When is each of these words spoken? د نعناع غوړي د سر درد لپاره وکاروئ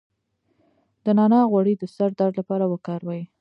د 1.03 1.05
نعناع 1.17 1.45
غوړي 1.51 1.73
د 1.77 1.83
سر 1.95 2.09
درد 2.19 2.33
لپاره 2.39 2.65
وکاروئ 2.67 3.21